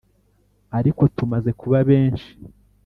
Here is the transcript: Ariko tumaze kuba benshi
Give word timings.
Ariko 0.77 1.01
tumaze 1.15 1.51
kuba 1.59 1.77
benshi 1.89 2.29